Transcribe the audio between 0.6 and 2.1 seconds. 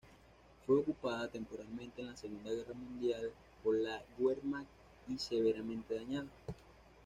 Fue ocupada temporalmente en